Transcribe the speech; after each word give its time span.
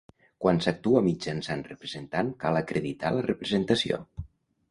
Quan 0.43 0.59
s'actua 0.65 1.01
mitjançant 1.07 1.59
representant 1.67 2.31
cal 2.45 2.59
acreditar 2.63 3.11
la 3.19 3.27
representació. 3.27 4.01